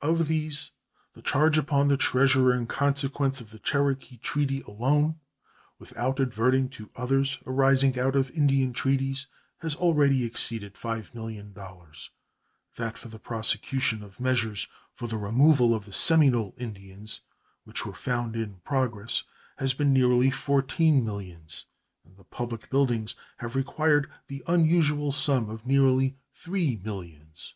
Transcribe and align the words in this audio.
Of 0.00 0.26
these, 0.26 0.72
the 1.12 1.22
charge 1.22 1.56
upon 1.56 1.86
the 1.86 1.96
Treasurer 1.96 2.52
in 2.52 2.66
consequence 2.66 3.40
of 3.40 3.50
the 3.52 3.60
Cherokee 3.60 4.16
treaty 4.16 4.60
alone, 4.62 5.20
without 5.78 6.18
adverting 6.18 6.68
to 6.70 6.90
others 6.96 7.38
arising 7.46 7.96
out 7.96 8.16
of 8.16 8.28
Indian 8.32 8.72
treaties, 8.72 9.28
has 9.58 9.76
already 9.76 10.24
exceeded 10.24 10.74
$5,000,000; 10.74 12.08
that 12.74 12.98
for 12.98 13.06
the 13.06 13.20
prosecution 13.20 14.02
of 14.02 14.18
measures 14.18 14.66
for 14.94 15.06
the 15.06 15.16
removal 15.16 15.72
of 15.72 15.84
the 15.84 15.92
Seminole 15.92 16.54
Indians, 16.58 17.20
which 17.62 17.86
were 17.86 17.94
found 17.94 18.34
in 18.34 18.56
progress, 18.64 19.22
has 19.58 19.74
been 19.74 19.92
nearly 19.92 20.28
fourteen 20.28 21.04
millions, 21.04 21.66
and 22.04 22.16
the 22.16 22.24
public 22.24 22.68
buildings 22.68 23.14
have 23.36 23.54
required 23.54 24.10
the 24.26 24.42
unusual 24.48 25.12
sum 25.12 25.48
of 25.48 25.68
nearly 25.68 26.16
three 26.34 26.74
millions. 26.82 27.54